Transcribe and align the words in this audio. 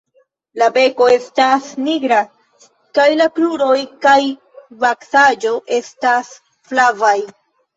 La 0.59 0.67
beko 0.77 1.09
estas 1.15 1.67
nigra 1.87 2.21
kaj 2.99 3.07
la 3.21 3.29
kruroj 3.37 3.77
kaj 4.07 4.17
vaksaĵo 4.87 5.55
estas 5.81 6.33
flavaj. 6.73 7.17